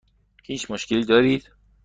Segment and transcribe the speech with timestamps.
[0.43, 1.49] هیچ مشکلی دارید؟